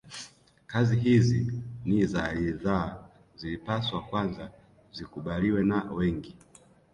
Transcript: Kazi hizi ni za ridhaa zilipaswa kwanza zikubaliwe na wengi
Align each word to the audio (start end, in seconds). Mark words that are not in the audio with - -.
Kazi 0.67 0.95
hizi 0.95 1.63
ni 1.85 2.05
za 2.05 2.27
ridhaa 2.31 3.03
zilipaswa 3.35 4.01
kwanza 4.03 4.51
zikubaliwe 4.93 5.63
na 5.63 5.83
wengi 5.91 6.35